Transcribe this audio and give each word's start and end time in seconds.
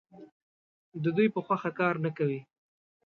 د 1.03 1.05
دوی 1.15 1.27
په 1.35 1.39
خوښه 1.45 1.71
کار 1.79 1.95
نه 2.05 2.09
کوي. 2.17 2.41